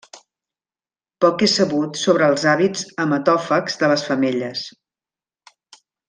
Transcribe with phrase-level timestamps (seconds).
[1.25, 4.65] Poc és sabut sobre els hàbits hematòfags de les femelles.